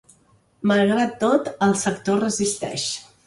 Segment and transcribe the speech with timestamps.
[0.71, 2.89] Malgrat tot, el sector resisteix.